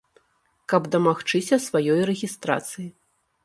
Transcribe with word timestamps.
Каб 0.73 0.87
дамагчыся 0.95 1.61
сваёй 1.67 2.03
рэгістрацыі. 2.13 2.91